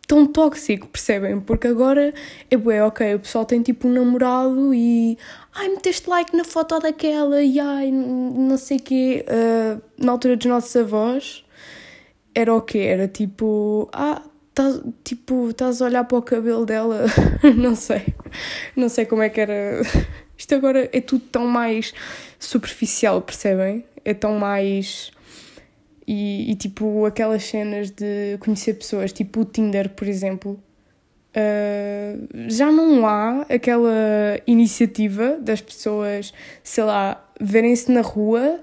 tão 0.10 0.26
tóxico, 0.26 0.88
percebem? 0.88 1.40
Porque 1.40 1.68
agora 1.68 2.14
é 2.50 2.58
bué, 2.58 2.84
ok, 2.84 3.16
o 3.16 3.20
pessoal 3.20 3.46
tem 3.46 3.62
tipo 3.62 3.88
um 3.88 3.94
namorado 3.94 4.74
e 4.74 5.18
ai, 5.54 5.70
meteste 5.70 6.10
like 6.10 6.36
na 6.36 6.44
foto 6.44 6.80
daquela 6.80 7.42
e 7.44 7.60
ai, 7.60 7.92
não 7.92 8.58
sei 8.58 8.78
o 8.78 8.82
quê. 8.82 9.26
Uh, 9.28 9.82
na 10.04 10.12
altura 10.12 10.36
dos 10.36 10.48
nossos 10.48 10.76
avós 10.76 11.46
era 12.34 12.54
o 12.54 12.62
quê? 12.62 12.80
Era 12.80 13.08
tipo, 13.08 13.88
ah, 13.94 14.24
tá, 14.60 14.82
tipo, 15.06 15.50
estás 15.50 15.82
a 15.82 15.86
olhar 15.86 16.04
para 16.04 16.18
o 16.18 16.22
cabelo 16.22 16.66
dela, 16.66 17.06
não 17.56 17.76
sei, 17.76 18.14
não 18.76 18.90
sei 18.90 19.06
como 19.06 19.22
é 19.22 19.30
que 19.30 19.40
era. 19.40 19.82
Isto 20.38 20.56
agora 20.56 20.90
é 20.92 21.00
tudo 21.00 21.24
tão 21.32 21.48
mais 21.48 21.94
superficial, 22.38 23.22
percebem? 23.22 23.86
É 24.04 24.14
tão 24.14 24.38
mais. 24.38 25.12
E, 26.06 26.52
e 26.52 26.56
tipo, 26.56 27.06
aquelas 27.06 27.44
cenas 27.44 27.92
de 27.92 28.38
conhecer 28.40 28.74
pessoas, 28.74 29.14
tipo 29.14 29.42
o 29.42 29.46
Tinder, 29.46 29.90
por 29.90 30.08
exemplo. 30.08 30.62
Uh, 31.30 32.50
já 32.50 32.72
não 32.72 33.06
há 33.06 33.42
aquela 33.44 34.42
iniciativa 34.48 35.38
das 35.40 35.62
pessoas, 35.62 36.34
sei 36.64 36.84
lá, 36.84 37.24
verem-se 37.40 37.92
na 37.92 38.02
rua 38.02 38.60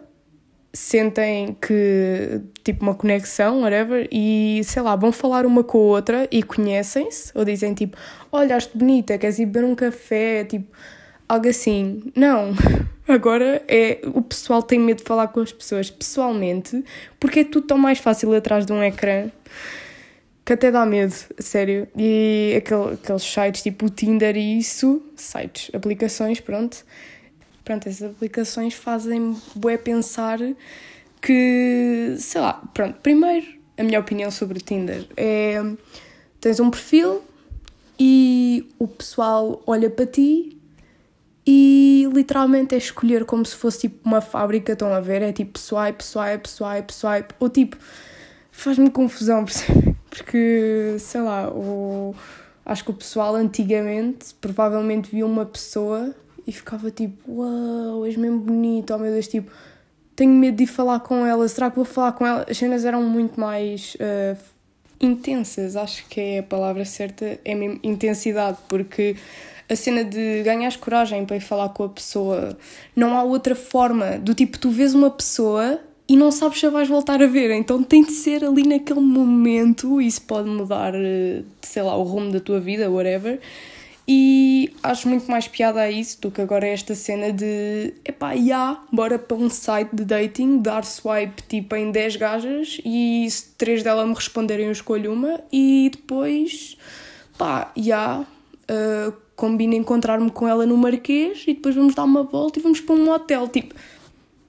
sentem 0.77 1.57
que, 1.59 2.43
tipo, 2.63 2.83
uma 2.83 2.95
conexão, 2.95 3.63
whatever, 3.63 4.07
e 4.13 4.61
sei 4.63 4.83
lá, 4.83 4.95
vão 4.95 5.11
falar 5.11 5.47
uma 5.47 5.65
com 5.65 5.79
a 5.79 5.81
outra 5.81 6.29
e 6.31 6.43
conhecem-se, 6.43 7.33
ou 7.35 7.47
dizem 7.47 7.73
tipo, 7.73 7.97
olha, 8.31 8.55
acho 8.55 8.69
bonita, 8.75 9.17
queres 9.17 9.39
ir 9.39 9.47
beber 9.47 9.65
um 9.65 9.75
café, 9.75 10.45
tipo, 10.45 10.71
algo 11.27 11.49
assim. 11.49 12.13
Não, 12.15 12.53
agora 13.09 13.63
é 13.67 14.01
o 14.05 14.21
pessoal 14.21 14.63
tem 14.63 14.79
medo 14.79 14.99
de 14.99 15.05
falar 15.05 15.29
com 15.29 15.41
as 15.41 15.51
pessoas 15.51 15.91
pessoalmente, 15.91 16.85
porque 17.19 17.41
é 17.41 17.45
tudo 17.45 17.69
tão 17.69 17.79
mais 17.79 17.99
fácil 17.99 18.35
atrás 18.35 18.67
de 18.67 18.73
um 18.73 18.83
ecrã 18.83 19.31
que 20.45 20.53
até 20.53 20.71
dá 20.71 20.85
medo, 20.85 21.15
sério. 21.39 21.89
E 21.97 22.55
aquele, 22.55 22.93
aqueles 22.93 23.23
sites 23.23 23.63
tipo 23.63 23.87
o 23.87 23.89
Tinder 23.89 24.37
e 24.37 24.59
isso, 24.59 25.03
sites, 25.17 25.71
aplicações, 25.75 26.39
pronto 26.39 26.85
pronto, 27.67 27.89
essas 27.89 28.11
aplicações 28.13 28.75
fazem 28.75 29.37
bué 29.57 29.77
pensar 29.77 30.39
que, 31.21 32.15
sei 32.17 32.41
lá, 32.41 32.63
pronto, 32.73 33.01
primeiro, 33.03 33.45
a 33.77 33.83
minha 33.83 33.99
opinião 33.99 34.31
sobre 34.31 34.59
o 34.59 34.61
Tinder 34.61 35.05
é, 35.17 35.61
tens 36.41 36.61
um 36.61 36.71
perfil 36.71 37.23
e 37.99 38.73
o 38.79 38.87
pessoal 38.87 39.61
olha 39.67 39.91
para 39.91 40.07
ti 40.07 40.57
e 41.45 42.09
literalmente 42.15 42.77
é 42.77 42.79
escolher 42.79 43.25
como 43.25 43.45
se 43.45 43.57
fosse 43.57 43.81
tipo 43.81 44.09
uma 44.09 44.21
fábrica, 44.21 44.73
estão 44.73 44.95
a 44.95 45.01
ver? 45.01 45.23
É 45.23 45.33
tipo 45.33 45.59
swipe, 45.59 46.05
swipe, 46.05 46.49
swipe, 46.49 46.95
swipe, 46.95 47.35
ou 47.41 47.51
tipo, 47.51 47.77
faz-me 48.53 48.91
confusão, 48.91 49.45
porque, 50.09 50.95
sei 51.01 51.21
lá, 51.21 51.51
o, 51.51 52.15
acho 52.65 52.85
que 52.85 52.91
o 52.93 52.95
pessoal 52.95 53.35
antigamente 53.35 54.35
provavelmente 54.41 55.11
viu 55.11 55.27
uma 55.27 55.45
pessoa 55.45 56.15
e 56.47 56.53
ficava 56.53 56.91
tipo, 56.91 57.43
uau, 57.43 58.07
és 58.07 58.17
mesmo 58.17 58.39
bonito, 58.39 58.95
oh 58.95 58.99
meu 58.99 59.13
Deus, 59.13 59.27
tipo, 59.27 59.51
tenho 60.15 60.33
medo 60.33 60.57
de 60.57 60.65
ir 60.65 60.67
falar 60.67 61.01
com 61.01 61.27
ela, 61.27 61.47
será 61.49 61.71
que 61.71 61.77
vou 61.77 61.85
falar 61.85 62.13
com 62.13 62.27
ela? 62.27 62.47
As 62.49 62.57
cenas 62.57 62.85
eram 62.85 63.03
muito 63.03 63.39
mais 63.39 63.97
uh, 63.97 64.39
intensas, 65.01 65.77
acho 65.77 66.07
que 66.09 66.21
é 66.21 66.39
a 66.39 66.43
palavra 66.43 66.85
certa, 66.85 67.39
é 67.45 67.55
mesmo 67.55 67.81
intensidade, 67.83 68.59
porque 68.69 69.17
a 69.69 69.75
cena 69.75 70.05
de 70.05 70.43
ganhas 70.43 70.77
coragem 70.77 71.27
para 71.27 71.37
ir 71.37 71.41
falar 71.41 71.71
com 71.71 71.85
a 71.85 71.89
pessoa, 71.89 72.57
não 72.95 73.17
há 73.17 73.23
outra 73.25 73.55
forma, 73.55 74.19
do 74.19 74.33
tipo, 74.35 74.59
tu 74.59 74.71
vês 74.71 74.95
uma 74.95 75.11
pessoa 75.11 75.81
e 76.09 76.17
não 76.17 76.31
sabes 76.31 76.61
se 76.61 76.67
a 76.67 76.71
vais 76.71 76.89
voltar 76.89 77.21
a 77.21 77.27
ver, 77.27 77.51
então 77.51 77.83
tem 77.83 78.05
de 78.05 78.13
ser 78.13 78.45
ali 78.45 78.63
naquele 78.63 79.01
momento, 79.01 80.01
isso 80.01 80.23
pode 80.23 80.49
mudar, 80.49 80.95
eh, 80.95 81.43
sei 81.61 81.83
lá, 81.83 81.97
o 81.97 82.05
rumo 82.05 82.31
da 82.31 82.39
tua 82.39 82.61
vida, 82.61 82.89
whatever, 82.89 83.41
e 84.09 84.73
acho 84.83 85.09
muito 85.09 85.29
mais 85.29 85.49
piada 85.49 85.81
a 85.81 85.91
isso 85.91 86.21
do 86.21 86.31
que 86.31 86.41
agora 86.41 86.67
esta 86.67 86.95
cena 86.95 87.33
de 87.33 87.93
epá, 88.05 88.37
já, 88.37 88.81
bora 88.93 89.19
para 89.19 89.37
um 89.37 89.51
site 89.51 89.91
de 89.95 90.05
dating, 90.05 90.59
dar 90.59 90.85
swipe 90.85 91.43
tipo 91.49 91.75
em 91.75 91.91
10 91.91 92.17
gajas 92.17 92.81
e 92.85 93.27
se 93.29 93.49
três 93.59 93.83
delas 93.83 94.07
me 94.07 94.15
responderem 94.15 94.67
eu 94.67 94.73
escolho 94.73 95.13
uma 95.13 95.41
e 95.53 95.91
depois 95.93 96.77
pá, 97.37 97.73
já, 97.77 98.21
uh, 98.21 99.13
combino 99.35 99.75
encontrar-me 99.75 100.31
com 100.31 100.47
ela 100.47 100.65
no 100.65 100.77
Marquês 100.77 101.43
e 101.47 101.55
depois 101.55 101.75
vamos 101.75 101.95
dar 101.95 102.05
uma 102.05 102.23
volta 102.23 102.61
e 102.61 102.63
vamos 102.63 102.81
para 102.81 102.95
um 102.95 103.11
hotel, 103.11 103.49
tipo, 103.49 103.75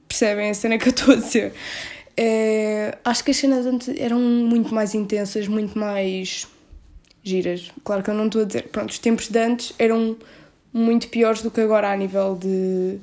percebem 0.07 0.51
a 0.51 0.53
cena 0.53 0.77
que 0.77 0.87
eu 0.87 0.91
estou 0.91 1.15
a 1.15 1.17
dizer? 1.17 1.53
É, 2.15 2.97
acho 3.03 3.23
que 3.23 3.31
as 3.31 3.37
cenas 3.37 3.65
antes 3.65 3.89
eram 3.89 4.19
muito 4.19 4.73
mais 4.73 4.95
intensas, 4.95 5.47
muito 5.47 5.77
mais 5.77 6.47
giras. 7.23 7.71
Claro 7.83 8.03
que 8.03 8.09
eu 8.09 8.13
não 8.13 8.27
estou 8.27 8.41
a 8.41 8.45
dizer. 8.45 8.67
Pronto, 8.69 8.89
os 8.89 8.99
tempos 8.99 9.27
de 9.29 9.39
antes 9.39 9.73
eram 9.77 10.17
muito 10.73 11.07
piores 11.09 11.41
do 11.41 11.51
que 11.51 11.61
agora 11.61 11.91
a 11.91 11.95
nível 11.95 12.35
de. 12.35 12.99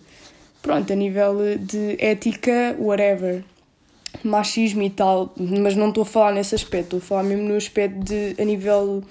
Pronto, 0.62 0.92
a 0.92 0.97
nível 0.97 1.37
de 1.59 1.97
ética, 1.99 2.75
whatever. 2.78 3.44
Machismo 4.23 4.83
e 4.83 4.90
tal. 4.90 5.35
Mas 5.37 5.76
não 5.76 5.88
estou 5.88 6.02
a 6.02 6.06
falar 6.06 6.33
nesse 6.33 6.54
aspecto. 6.54 6.97
Estou 6.97 6.99
a 6.99 7.02
falar 7.02 7.23
mesmo 7.25 7.49
no 7.49 7.56
aspecto 7.56 7.99
de. 8.00 8.35
a 8.40 8.44
nível. 8.44 9.02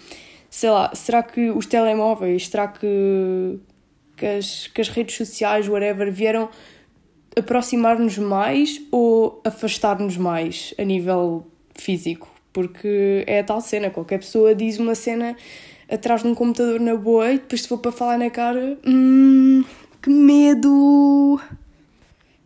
sei 0.49 0.69
lá, 0.69 0.91
será 0.95 1.21
que 1.21 1.51
os 1.51 1.65
telemóveis, 1.65 2.47
será 2.47 2.67
que. 2.67 3.59
que 4.17 4.25
as, 4.25 4.67
que 4.67 4.81
as 4.81 4.89
redes 4.89 5.15
sociais, 5.15 5.67
whatever, 5.67 6.11
vieram 6.11 6.49
aproximar-nos 7.37 8.17
mais 8.17 8.81
ou 8.91 9.41
afastar-nos 9.43 10.17
mais 10.17 10.73
a 10.77 10.83
nível 10.83 11.45
físico? 11.75 12.32
Porque 12.53 13.23
é 13.27 13.39
a 13.39 13.43
tal 13.43 13.59
cena, 13.59 13.89
qualquer 13.89 14.19
pessoa 14.19 14.53
diz 14.53 14.77
uma 14.77 14.95
cena 14.95 15.35
atrás 15.89 16.21
de 16.21 16.27
um 16.27 16.35
computador 16.35 16.79
na 16.79 16.95
boa 16.95 17.31
e 17.31 17.39
depois 17.39 17.63
se 17.63 17.67
for 17.67 17.79
para 17.79 17.91
falar 17.91 18.17
na 18.17 18.29
cara, 18.29 18.77
hum, 18.85 19.63
que 20.01 20.09
medo! 20.09 21.41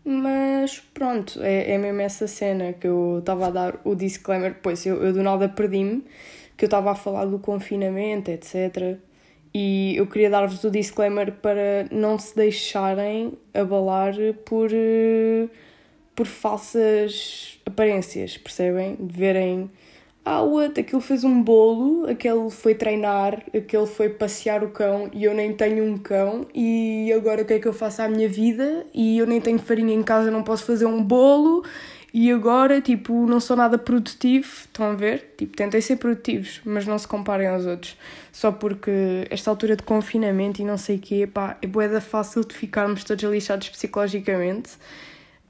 Mas 0.10 0.82
pronto, 0.94 1.44
é, 1.44 1.74
é 1.74 1.78
mesmo 1.78 2.00
essa 2.00 2.28
cena 2.28 2.72
que 2.72 2.88
eu 2.88 3.20
estava 3.20 3.48
a 3.48 3.50
dar 3.50 3.82
o 3.84 3.94
disclaimer, 3.94 4.56
pois 4.64 4.86
eu, 4.86 5.04
eu 5.04 5.12
do 5.12 5.22
nada 5.22 5.50
perdi-me, 5.50 6.02
que 6.56 6.64
eu 6.64 6.68
estava 6.68 6.92
a 6.92 6.96
falar 6.96 7.26
do 7.26 7.38
confinamento, 7.40 8.32
etc. 8.32 8.98
E 9.54 9.98
eu 9.98 10.08
queria 10.08 10.30
dar-vos 10.30 10.64
o 10.64 10.72
disclaimer 10.72 11.34
para 11.34 11.88
não 11.92 12.18
se 12.18 12.34
deixarem 12.36 13.34
abalar 13.54 14.14
por, 14.46 14.70
por 16.16 16.26
falsas 16.26 17.60
aparências, 17.66 18.38
percebem? 18.38 18.96
De 18.96 19.18
verem 19.18 19.70
ah, 20.29 20.41
what, 20.41 20.77
aquele 20.77 21.01
fez 21.01 21.24
um 21.24 21.41
bolo, 21.41 22.05
aquele 22.10 22.50
foi 22.50 22.75
treinar, 22.75 23.41
aquele 23.55 23.86
foi 23.86 24.10
passear 24.10 24.62
o 24.62 24.69
cão 24.69 25.10
e 25.13 25.24
eu 25.24 25.34
nem 25.34 25.53
tenho 25.53 25.86
um 25.86 25.98
cão 25.98 26.46
e 26.53 27.13
agora 27.15 27.43
o 27.43 27.46
que 27.46 27.53
é 27.53 27.60
que 27.60 27.67
eu 27.67 27.72
faço 27.72 28.01
à 28.01 28.10
minha 28.10 28.27
vida 28.27 28.86
e 28.93 29.17
eu 29.17 29.25
nem 29.25 29.39
tenho 29.39 29.57
farinha 29.57 29.93
em 29.93 30.03
casa, 30.03 30.29
não 30.29 30.43
posso 30.43 30.65
fazer 30.65 30.86
um 30.86 31.01
bolo 31.01 31.63
e 32.13 32.29
agora, 32.29 32.81
tipo, 32.81 33.25
não 33.25 33.39
sou 33.39 33.55
nada 33.55 33.77
produtivo, 33.77 34.48
estão 34.48 34.88
a 34.88 34.93
ver? 34.96 35.34
Tipo, 35.38 35.55
tentem 35.55 35.79
ser 35.79 35.96
produtivos, 35.96 36.60
mas 36.65 36.86
não 36.86 36.98
se 36.98 37.07
comparem 37.07 37.48
aos 37.48 37.65
outros. 37.65 37.96
Só 38.31 38.51
porque 38.51 39.27
esta 39.29 39.50
altura 39.50 39.77
de 39.77 39.84
confinamento 39.84 40.62
e 40.62 40.65
não 40.65 40.77
sei 40.77 40.98
o 40.98 41.00
quê, 41.00 41.25
pá, 41.25 41.57
é 41.62 41.67
boeda 41.67 42.01
fácil 42.01 42.43
de 42.43 42.53
ficarmos 42.53 43.03
todos 43.05 43.24
lixados 43.24 43.69
psicologicamente. 43.69 44.72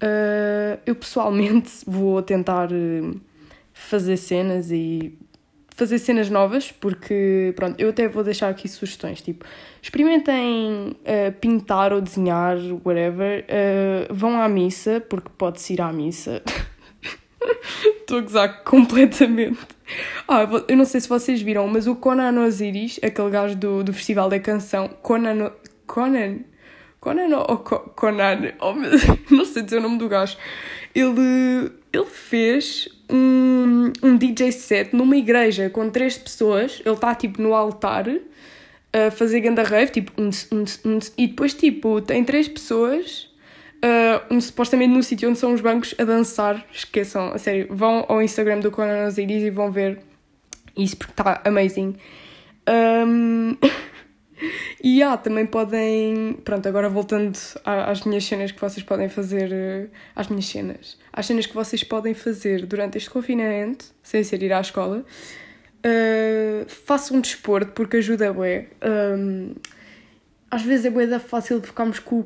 Uh, 0.04 0.78
eu 0.86 0.94
pessoalmente 0.96 1.72
vou 1.88 2.22
tentar... 2.22 2.72
Uh, 2.72 3.20
fazer 3.78 4.18
cenas 4.18 4.72
e 4.72 5.18
fazer 5.76 6.00
cenas 6.00 6.30
novas, 6.30 6.72
porque, 6.72 7.54
pronto, 7.56 7.80
eu 7.80 7.90
até 7.90 8.08
vou 8.08 8.24
deixar 8.24 8.50
aqui 8.50 8.68
sugestões, 8.68 9.22
tipo, 9.22 9.46
experimentem 9.80 10.98
uh, 11.02 11.32
pintar 11.40 11.94
ou 11.94 12.02
desenhar, 12.02 12.58
whatever, 12.84 13.46
uh, 13.46 14.14
vão 14.14 14.42
à 14.42 14.50
missa, 14.50 15.00
porque 15.08 15.30
pode-se 15.38 15.74
ir 15.74 15.82
à 15.82 15.94
missa. 15.94 16.42
Estou 18.02 18.18
a 18.18 18.22
gozar 18.22 18.64
completamente. 18.64 19.60
Ah, 20.28 20.48
eu 20.68 20.76
não 20.76 20.84
sei 20.84 21.00
se 21.00 21.08
vocês 21.08 21.42
viram, 21.42 21.68
mas 21.68 21.86
o 21.86 21.96
Conan 21.96 22.44
Osiris, 22.44 23.00
aquele 23.04 23.30
gajo 23.30 23.56
do, 23.56 23.84
do 23.84 23.94
Festival 23.94 24.28
da 24.30 24.40
Canção, 24.40 24.90
Conan... 25.02 25.52
Conan? 25.86 26.40
Conan 27.00 27.38
ou 27.38 27.58
Conan? 27.60 28.54
Oh, 28.60 28.74
não 29.34 29.46
sei 29.46 29.62
dizer 29.62 29.78
o 29.78 29.82
nome 29.82 30.00
do 30.00 30.10
gajo. 30.10 30.36
Ele, 30.94 31.72
ele 31.94 32.06
fez 32.06 32.90
um, 33.12 33.92
um 34.04 34.18
DJ 34.18 34.52
set 34.52 34.96
numa 34.96 35.16
igreja 35.16 35.70
com 35.70 35.90
três 35.90 36.18
pessoas. 36.18 36.82
Ele 36.86 36.96
está 36.96 37.16
tipo 37.16 37.42
no 37.42 37.54
altar 37.54 38.08
a 38.94 39.12
fazer 39.12 39.42
ganda 39.42 39.64
rave, 39.64 39.92
tipo, 39.92 40.12
um, 40.22 40.30
um, 40.52 40.64
um, 40.86 41.00
e 41.18 41.28
depois 41.28 41.54
tipo 41.54 42.02
tem 42.02 42.24
três 42.24 42.48
pessoas. 42.48 43.28
Uh, 43.78 44.34
um, 44.34 44.42
supostamente 44.42 44.92
no 44.92 45.04
sítio 45.04 45.30
onde 45.30 45.38
são 45.38 45.54
os 45.54 45.62
bancos 45.62 45.94
a 46.00 46.04
dançar, 46.04 46.66
esqueçam, 46.72 47.32
a 47.32 47.38
sério, 47.38 47.68
vão 47.70 48.06
ao 48.10 48.24
Instagram 48.24 48.60
do 48.60 48.72
Conan 48.72 49.06
Osiris 49.06 49.44
e 49.44 49.50
vão 49.52 49.72
ver 49.72 50.00
isso 50.76 50.98
porque 50.98 51.12
está 51.12 51.42
amazing. 51.46 51.96
Um... 52.68 53.56
E 54.84 55.02
ah, 55.02 55.18
também 55.18 55.46
podem. 55.46 56.40
Pronto, 56.44 56.68
agora 56.68 56.90
voltando 56.90 57.38
às 57.64 58.04
minhas 58.04 58.26
cenas 58.26 58.52
que 58.52 58.62
vocês 58.62 58.86
podem 58.86 59.10
fazer. 59.10 59.52
Eh, 59.52 59.88
às 60.16 60.28
minhas 60.28 60.46
cenas. 60.46 60.98
Às 61.12 61.26
cenas 61.26 61.46
que 61.46 61.54
vocês 61.54 61.84
podem 61.84 62.14
fazer 62.14 62.66
durante 62.66 62.98
este 62.98 63.10
confinamento, 63.10 63.86
sem 64.04 64.24
ser 64.24 64.42
ir 64.44 64.54
à 64.54 64.62
escola. 64.62 65.04
Uh, 65.78 66.68
façam 66.68 67.18
um 67.18 67.22
desporto 67.22 67.72
porque 67.72 67.98
ajuda 67.98 68.34
bué. 68.34 68.68
Um, 68.84 69.56
às 70.50 70.62
vezes 70.62 70.86
é 70.86 70.90
bué 70.90 71.08
da 71.08 71.20
fácil 71.20 71.60
de 71.60 71.68
ficarmos 71.68 72.00
com, 72.00 72.26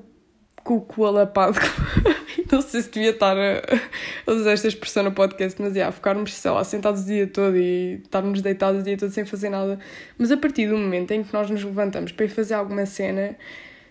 com 0.63 0.77
o 0.77 0.81
cu 0.81 1.05
alapado. 1.05 1.59
não 2.53 2.61
sei 2.61 2.81
se 2.81 2.89
devia 2.89 3.11
estar 3.11 3.37
a, 3.37 4.31
usar 4.31 4.51
esta 4.51 4.67
expressão 4.67 5.03
no 5.03 5.11
podcast, 5.11 5.59
mas 5.61 5.73
yeah, 5.73 5.91
ficarmos, 5.91 6.33
sei 6.33 6.51
lá, 6.51 6.63
sentados 6.63 7.03
o 7.03 7.05
dia 7.05 7.25
todo 7.25 7.55
e 7.57 8.01
estarmos 8.03 8.41
deitados 8.41 8.81
o 8.81 8.83
dia 8.83 8.97
todo 8.97 9.09
sem 9.11 9.23
fazer 9.25 9.49
nada. 9.49 9.79
Mas 10.17 10.31
a 10.31 10.37
partir 10.37 10.67
do 10.67 10.77
momento 10.77 11.11
em 11.11 11.23
que 11.23 11.33
nós 11.33 11.49
nos 11.49 11.63
levantamos 11.63 12.11
para 12.11 12.25
ir 12.25 12.29
fazer 12.29 12.55
alguma 12.55 12.85
cena, 12.85 13.35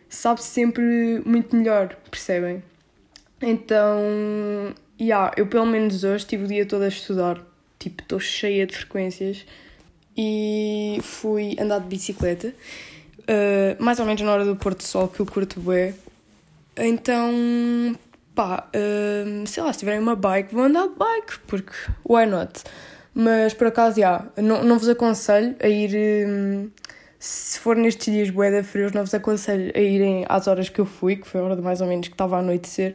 sabe-se 0.09 0.49
sempre 0.49 1.23
muito 1.25 1.57
melhor, 1.57 1.97
percebem? 2.11 2.63
Então, 3.41 4.75
yeah, 5.01 5.33
eu 5.37 5.47
pelo 5.47 5.67
menos 5.67 6.05
hoje 6.05 6.27
tive 6.27 6.45
o 6.45 6.47
dia 6.47 6.67
todo 6.67 6.83
a 6.83 6.89
estudar, 6.89 7.41
tipo, 7.79 8.03
estou 8.03 8.21
cheia 8.21 8.67
de 8.67 8.77
frequências 8.77 9.47
e 10.15 10.99
fui 11.03 11.57
andar 11.59 11.79
de 11.79 11.87
bicicleta, 11.87 12.49
uh, 13.21 13.83
mais 13.83 13.99
ou 13.99 14.05
menos 14.05 14.21
na 14.21 14.31
hora 14.31 14.45
do 14.45 14.55
Porto 14.57 14.83
Sol, 14.83 15.09
que 15.09 15.21
eu 15.21 15.27
curto 15.27 15.59
bem. 15.61 15.95
Então, 16.77 17.33
pá, 18.35 18.69
uh, 18.75 19.47
sei 19.47 19.63
lá, 19.63 19.73
se 19.73 19.81
tiverem 19.81 20.01
uma 20.01 20.17
bike, 20.17 20.55
vão 20.55 20.65
andar 20.65 20.89
de 20.89 20.95
bike, 20.95 21.39
porque 21.47 21.73
why 22.09 22.27
not? 22.27 22.63
Mas 23.15 23.55
por 23.55 23.67
acaso, 23.67 24.01
já, 24.01 24.27
não, 24.37 24.63
não 24.63 24.79
vos 24.79 24.89
aconselho 24.89 25.57
a 25.61 25.69
ir. 25.69 26.27
Um, 26.27 26.71
se 27.19 27.59
for 27.59 27.77
nestes 27.77 28.13
dias 28.13 28.31
boeda 28.31 28.65
frios, 28.65 28.93
não 28.93 29.03
vos 29.05 29.13
aconselho 29.13 29.71
a 29.75 29.79
irem 29.79 30.25
às 30.27 30.47
horas 30.49 30.71
que 30.71 30.81
eu 30.81 30.87
fui, 30.87 31.17
que 31.17 31.29
foi 31.29 31.41
a 31.41 31.45
hora 31.45 31.57
de 31.57 31.61
mais 31.61 31.83
ou 31.83 31.87
menos 31.87 32.09
que 32.09 32.15
estava 32.15 32.37
a 32.37 32.39
anoitecer, 32.39 32.95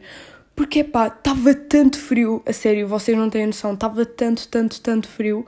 porque 0.56 0.82
pá, 0.82 1.06
estava 1.06 1.54
tanto 1.54 1.96
frio, 1.96 2.42
a 2.44 2.52
sério, 2.52 2.88
vocês 2.88 3.16
não 3.16 3.30
têm 3.30 3.46
noção, 3.46 3.74
estava 3.74 4.04
tanto, 4.04 4.48
tanto, 4.48 4.80
tanto 4.80 5.06
frio 5.06 5.46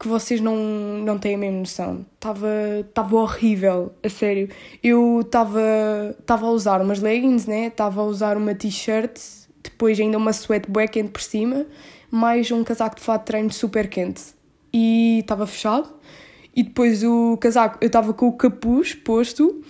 que 0.00 0.08
vocês 0.08 0.40
não, 0.40 0.56
não 1.04 1.18
têm 1.18 1.34
a 1.34 1.38
mesma 1.38 1.58
noção. 1.58 2.06
Estava 2.14 3.16
horrível, 3.16 3.92
a 4.02 4.08
sério. 4.08 4.48
Eu 4.82 5.20
estava 5.20 6.46
a 6.46 6.50
usar 6.50 6.80
umas 6.80 7.00
leggings, 7.00 7.46
né? 7.46 7.66
Estava 7.66 8.00
a 8.00 8.04
usar 8.04 8.38
uma 8.38 8.54
t-shirt, 8.54 9.20
depois 9.62 10.00
ainda 10.00 10.16
uma 10.16 10.32
sweat 10.32 10.70
bué 10.70 10.88
quente 10.88 11.10
por 11.10 11.20
cima, 11.20 11.66
mais 12.10 12.50
um 12.50 12.64
casaco 12.64 12.96
de 12.96 13.02
fato 13.02 13.20
de 13.20 13.26
treino 13.26 13.52
super 13.52 13.88
quente. 13.90 14.22
E 14.72 15.18
estava 15.20 15.46
fechado. 15.46 15.92
E 16.56 16.62
depois 16.62 17.04
o 17.04 17.36
casaco, 17.36 17.76
eu 17.82 17.86
estava 17.86 18.14
com 18.14 18.26
o 18.26 18.32
capuz 18.32 18.94
posto 18.94 19.62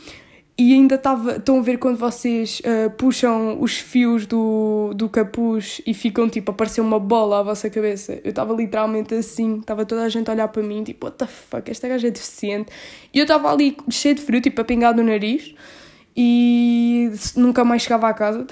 e 0.60 0.74
ainda 0.74 0.96
estava. 0.96 1.36
Estão 1.36 1.58
a 1.58 1.62
ver 1.62 1.78
quando 1.78 1.96
vocês 1.96 2.60
uh, 2.60 2.90
puxam 2.90 3.58
os 3.62 3.78
fios 3.78 4.26
do, 4.26 4.92
do 4.94 5.08
capuz 5.08 5.80
e 5.86 5.94
ficam 5.94 6.28
tipo 6.28 6.50
a 6.50 6.54
parecer 6.54 6.82
uma 6.82 6.98
bola 6.98 7.40
à 7.40 7.42
vossa 7.42 7.70
cabeça? 7.70 8.20
Eu 8.22 8.28
estava 8.28 8.52
literalmente 8.52 9.14
assim, 9.14 9.60
estava 9.60 9.86
toda 9.86 10.02
a 10.02 10.08
gente 10.10 10.28
a 10.28 10.34
olhar 10.34 10.48
para 10.48 10.62
mim, 10.62 10.84
tipo, 10.84 11.06
what 11.06 11.16
the 11.16 11.26
fuck, 11.26 11.70
esta 11.70 11.88
gaja 11.88 12.08
é 12.08 12.10
deficiente. 12.10 12.70
E 13.14 13.18
eu 13.18 13.22
estava 13.22 13.50
ali 13.50 13.74
cheio 13.88 14.14
de 14.14 14.20
frio, 14.20 14.42
tipo 14.42 14.60
a 14.60 14.64
pingar 14.64 14.94
no 14.94 15.02
nariz. 15.02 15.54
e 16.14 17.10
nunca 17.36 17.64
mais 17.64 17.80
chegava 17.80 18.08
à 18.10 18.12
casa. 18.12 18.46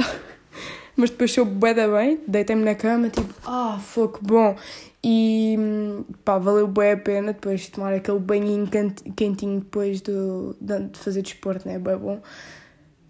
Mas 0.99 1.11
depois 1.11 1.31
soube 1.31 1.52
bué 1.52 1.73
da 1.73 1.87
bem, 1.87 2.19
deitei-me 2.26 2.64
na 2.64 2.75
cama, 2.75 3.09
tipo, 3.09 3.33
ah, 3.47 3.78
fogo, 3.81 4.19
bom. 4.21 4.57
E 5.02 5.57
pá, 6.25 6.38
valeu 6.38 6.67
bué 6.67 6.90
a 6.90 6.97
pena 6.97 7.33
depois 7.33 7.61
de 7.61 7.71
tomar 7.71 7.95
aquele 7.95 8.19
banhinho 8.19 8.69
quentinho 9.14 9.61
depois 9.61 10.00
do, 10.00 10.57
de 10.61 10.99
fazer 10.99 11.23
desporto, 11.23 11.69
né? 11.69 11.78
Bué 11.78 11.97
bom. 11.97 12.21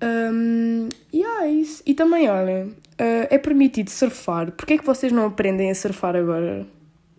Um, 0.03 0.91
e 1.11 1.25
é 1.25 1.49
isso. 1.49 1.83
E 1.87 1.95
também, 1.95 2.29
olha, 2.29 2.67
uh, 2.67 3.27
é 3.31 3.39
permitido 3.39 3.89
surfar. 3.89 4.53
Porquê 4.53 4.75
é 4.75 4.79
que 4.79 4.85
vocês 4.85 5.11
não 5.11 5.25
aprendem 5.25 5.71
a 5.71 5.75
surfar 5.75 6.15
agora? 6.15 6.67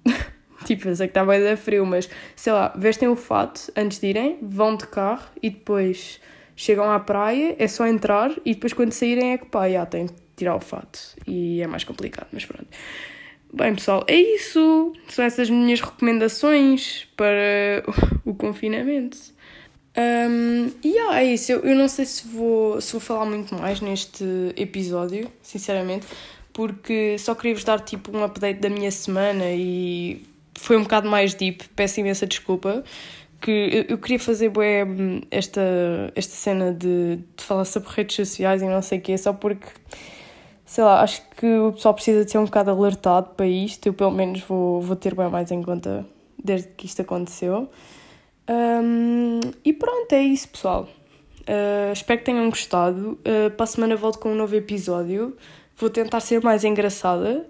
tipo, 0.65 0.87
eu 0.87 0.95
sei 0.95 1.07
que 1.07 1.11
está 1.11 1.25
bem 1.25 1.43
da 1.43 1.57
frio, 1.57 1.83
mas 1.83 2.07
sei 2.35 2.53
lá, 2.53 2.71
vestem 2.77 3.07
o 3.07 3.15
fato 3.15 3.71
antes 3.75 3.99
de 3.99 4.05
irem, 4.05 4.37
vão 4.39 4.75
de 4.75 4.85
carro 4.85 5.29
e 5.41 5.49
depois 5.49 6.21
chegam 6.55 6.91
à 6.91 6.99
praia, 6.99 7.55
é 7.57 7.67
só 7.67 7.87
entrar 7.87 8.31
e 8.45 8.53
depois 8.53 8.73
quando 8.73 8.91
saírem 8.91 9.31
é 9.33 9.37
que 9.39 9.47
pá, 9.47 9.67
já 9.67 9.85
que 9.85 10.13
tirar 10.39 10.55
o 10.55 10.59
fato. 10.59 10.99
E 11.27 11.61
é 11.61 11.67
mais 11.67 11.83
complicado, 11.83 12.27
mas 12.31 12.45
pronto. 12.45 12.67
Bem, 13.51 13.73
pessoal, 13.73 14.03
é 14.07 14.15
isso. 14.15 14.93
São 15.07 15.25
essas 15.25 15.49
minhas 15.49 15.81
recomendações 15.81 17.07
para 17.15 17.83
o 18.25 18.33
confinamento. 18.33 19.17
Um, 19.97 20.71
e 20.83 20.89
yeah, 20.89 21.19
é 21.19 21.33
isso. 21.33 21.51
Eu, 21.51 21.61
eu 21.61 21.75
não 21.75 21.87
sei 21.87 22.05
se 22.05 22.27
vou, 22.27 22.79
se 22.79 22.91
vou 22.91 23.01
falar 23.01 23.25
muito 23.25 23.55
mais 23.55 23.81
neste 23.81 24.23
episódio, 24.55 25.29
sinceramente, 25.41 26.05
porque 26.53 27.17
só 27.17 27.33
queria 27.33 27.55
vos 27.55 27.63
dar 27.63 27.79
tipo 27.79 28.15
um 28.15 28.23
update 28.23 28.59
da 28.59 28.69
minha 28.69 28.91
semana 28.91 29.45
e 29.47 30.23
foi 30.55 30.77
um 30.77 30.83
bocado 30.83 31.09
mais 31.09 31.33
deep. 31.33 31.67
Peço 31.75 31.99
imensa 31.99 32.27
desculpa. 32.27 32.83
Que 33.41 33.51
eu, 33.51 33.95
eu 33.95 33.97
queria 33.97 34.19
fazer 34.19 34.49
bué, 34.49 34.85
esta, 35.31 35.61
esta 36.13 36.33
cena 36.35 36.73
de, 36.73 37.15
de 37.37 37.43
falar 37.43 37.63
sobre 37.63 37.89
redes 37.89 38.15
sociais 38.15 38.61
e 38.61 38.65
não 38.65 38.81
sei 38.81 38.99
o 38.99 39.01
quê, 39.01 39.17
só 39.17 39.31
porque 39.31 39.65
sei 40.69 40.83
lá, 40.83 41.01
acho 41.01 41.27
que 41.31 41.47
o 41.47 41.73
pessoal 41.73 41.95
precisa 41.95 42.23
de 42.23 42.29
ser 42.29 42.37
um 42.37 42.45
bocado 42.45 42.69
alertado 42.69 43.31
para 43.35 43.47
isto. 43.47 43.87
Eu, 43.87 43.93
pelo 43.93 44.11
menos, 44.11 44.41
vou, 44.41 44.79
vou 44.79 44.95
ter 44.95 45.15
bem 45.15 45.27
mais 45.27 45.49
em 45.49 45.63
conta 45.63 46.05
desde 46.41 46.67
que 46.67 46.85
isto 46.85 47.01
aconteceu. 47.01 47.67
Um, 48.47 49.39
e 49.65 49.73
pronto, 49.73 50.13
é 50.13 50.21
isso, 50.21 50.47
pessoal. 50.47 50.87
Uh, 51.41 51.91
espero 51.91 52.19
que 52.19 52.25
tenham 52.25 52.47
gostado. 52.51 53.17
Uh, 53.21 53.49
para 53.49 53.63
a 53.63 53.67
semana 53.67 53.95
volto 53.95 54.19
com 54.19 54.31
um 54.31 54.35
novo 54.35 54.55
episódio. 54.55 55.35
Vou 55.75 55.89
tentar 55.89 56.19
ser 56.19 56.39
mais 56.43 56.63
engraçada 56.63 57.47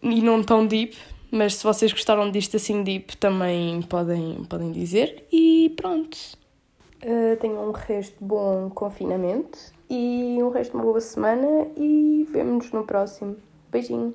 e 0.00 0.22
não 0.22 0.40
tão 0.40 0.64
deep, 0.64 0.96
mas 1.32 1.56
se 1.56 1.64
vocês 1.64 1.92
gostaram 1.92 2.30
disto 2.30 2.56
assim 2.56 2.84
deep, 2.84 3.16
também 3.16 3.82
podem, 3.82 4.44
podem 4.44 4.70
dizer. 4.70 5.26
E 5.32 5.74
pronto. 5.76 6.16
Uh, 7.02 7.36
tenham 7.40 7.68
um 7.68 7.72
resto 7.72 8.14
bom 8.24 8.70
confinamento 8.70 9.73
e 9.88 10.38
um 10.42 10.48
resto 10.48 10.72
de 10.72 10.76
uma 10.76 10.84
boa 10.84 11.00
semana 11.00 11.68
e 11.76 12.26
vemo-nos 12.30 12.70
no 12.72 12.84
próximo. 12.84 13.36
Beijinho! 13.70 14.14